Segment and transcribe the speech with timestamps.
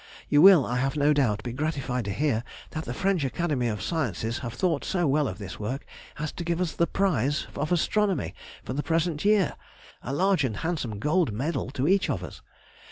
[0.29, 3.83] You will, I have no doubt, be gratified to hear that the French Academy of
[3.83, 5.85] Sciences have thought so well of this work
[6.17, 8.33] as to give us the prize of astronomy
[8.63, 9.53] for the present year
[10.01, 12.41] (a large and handsome gold medal to each of us).